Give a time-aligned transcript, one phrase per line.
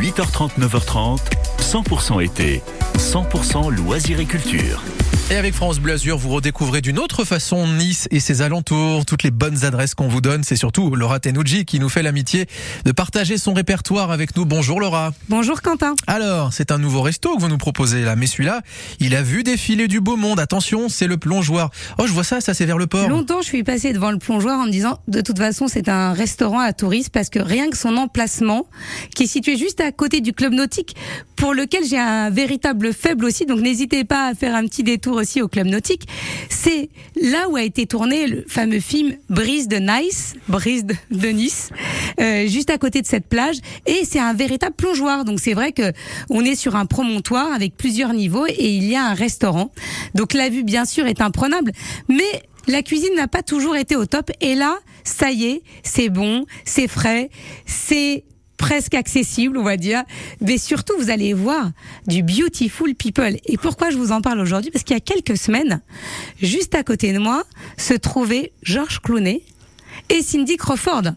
[0.00, 1.18] 8h30, 9h30,
[1.58, 2.62] 100% été,
[2.96, 4.82] 100% loisirs et culture.
[5.32, 9.22] Et avec France Bleu Azur, vous redécouvrez d'une autre façon Nice et ses alentours, toutes
[9.22, 10.42] les bonnes adresses qu'on vous donne.
[10.42, 12.46] C'est surtout Laura Tenouji qui nous fait l'amitié
[12.84, 14.44] de partager son répertoire avec nous.
[14.44, 15.12] Bonjour Laura.
[15.28, 15.94] Bonjour Quentin.
[16.08, 18.62] Alors, c'est un nouveau resto que vous nous proposez là, mais celui-là,
[18.98, 20.40] il a vu défiler du beau monde.
[20.40, 21.70] Attention, c'est le plongeoir.
[21.98, 23.08] Oh, je vois ça, ça c'est vers le port.
[23.08, 26.12] Longtemps, je suis passée devant le plongeoir en me disant, de toute façon, c'est un
[26.12, 28.66] restaurant à touristes parce que rien que son emplacement,
[29.14, 30.96] qui est situé juste à côté du club nautique,
[31.40, 35.16] pour lequel j'ai un véritable faible aussi, donc n'hésitez pas à faire un petit détour
[35.16, 36.06] aussi au club nautique.
[36.50, 41.70] C'est là où a été tourné le fameux film Brise de Nice, Brise de, Nice,
[42.20, 45.24] euh, juste à côté de cette plage, et c'est un véritable plongeoir.
[45.24, 45.94] Donc c'est vrai que
[46.28, 49.72] on est sur un promontoire avec plusieurs niveaux et il y a un restaurant.
[50.14, 51.72] Donc la vue bien sûr est imprenable,
[52.10, 54.30] mais la cuisine n'a pas toujours été au top.
[54.42, 57.30] Et là, ça y est, c'est bon, c'est frais,
[57.64, 58.24] c'est
[58.60, 60.04] presque accessible, on va dire.
[60.42, 61.70] Mais surtout, vous allez voir
[62.06, 63.36] du beautiful people.
[63.46, 64.70] Et pourquoi je vous en parle aujourd'hui?
[64.70, 65.80] Parce qu'il y a quelques semaines,
[66.40, 67.44] juste à côté de moi,
[67.78, 69.42] se trouvait Georges Clooney
[70.10, 71.14] et Cindy Crawford.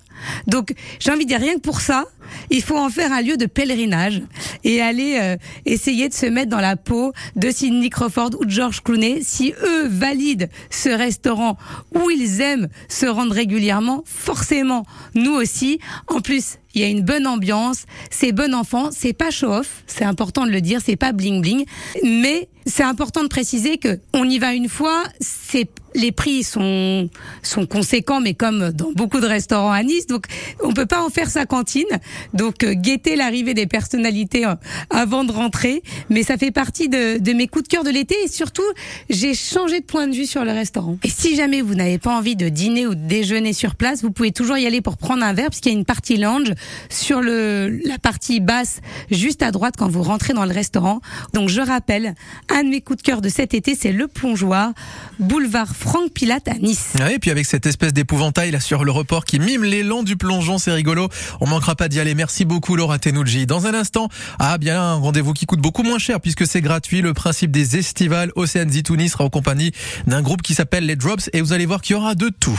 [0.47, 2.05] Donc, j'ai envie de dire rien que pour ça,
[2.49, 4.21] il faut en faire un lieu de pèlerinage
[4.63, 8.49] et aller euh, essayer de se mettre dans la peau de Cindy Crawford ou de
[8.49, 9.21] George Clooney.
[9.21, 11.57] Si eux valident ce restaurant
[11.93, 15.79] où ils aiment se rendre régulièrement, forcément, nous aussi.
[16.07, 19.83] En plus, il y a une bonne ambiance, c'est bon enfant, c'est pas show off,
[19.85, 21.65] c'est important de le dire, c'est pas bling bling,
[22.03, 27.09] mais c'est important de préciser que on y va une fois, c'est les prix sont
[27.43, 30.25] sont conséquents, mais comme dans beaucoup de restaurants à Nice, donc
[30.63, 31.85] on peut pas en faire sa cantine.
[32.33, 34.55] Donc euh, guetter l'arrivée des personnalités euh,
[34.89, 38.15] avant de rentrer, mais ça fait partie de, de mes coups de cœur de l'été
[38.23, 38.63] et surtout
[39.09, 40.97] j'ai changé de point de vue sur le restaurant.
[41.03, 44.11] Et si jamais vous n'avez pas envie de dîner ou de déjeuner sur place, vous
[44.11, 46.53] pouvez toujours y aller pour prendre un verre parce qu'il y a une partie lounge
[46.89, 48.81] sur le la partie basse
[49.11, 51.01] juste à droite quand vous rentrez dans le restaurant.
[51.33, 52.15] Donc je rappelle,
[52.49, 54.73] un de mes coups de cœur de cet été, c'est le plongeoir
[55.19, 56.93] boulevard Franck Pilate à Nice.
[57.11, 60.57] Et puis avec cette espèce d'épouvantail là sur le report qui mime l'élan du plongeon,
[60.57, 61.09] c'est rigolo.
[61.41, 62.15] On manquera pas d'y aller.
[62.23, 63.45] Merci beaucoup Laura Tenouji.
[63.47, 64.07] Dans un instant,
[64.39, 67.01] ah bien un rendez-vous qui coûte beaucoup moins cher puisque c'est gratuit.
[67.01, 69.73] Le principe des estivales Océane Zitouni sera en compagnie
[70.07, 72.57] d'un groupe qui s'appelle les Drops et vous allez voir qu'il y aura de tout.